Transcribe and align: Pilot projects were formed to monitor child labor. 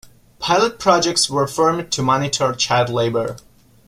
Pilot 0.39 0.79
projects 0.79 1.29
were 1.29 1.45
formed 1.45 1.91
to 1.91 2.01
monitor 2.01 2.53
child 2.53 2.89
labor. 2.89 3.37